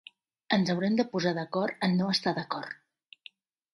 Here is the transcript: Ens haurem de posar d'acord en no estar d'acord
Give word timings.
Ens 0.55 0.71
haurem 0.73 0.95
de 1.01 1.05
posar 1.11 1.35
d'acord 1.39 1.87
en 1.91 1.95
no 1.99 2.11
estar 2.17 2.33
d'acord 2.39 3.33